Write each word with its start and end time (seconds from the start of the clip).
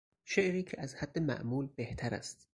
شعری 0.25 0.63
که 0.63 0.81
از 0.81 0.95
حد 0.95 1.19
معمول 1.19 1.67
بهتر 1.75 2.13
است 2.13 2.47